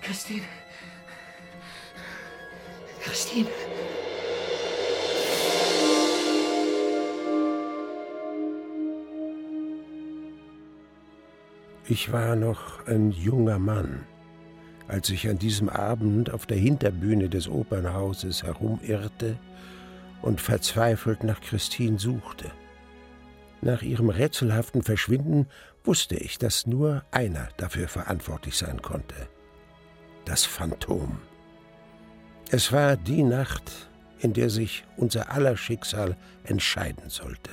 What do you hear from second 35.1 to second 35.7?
aller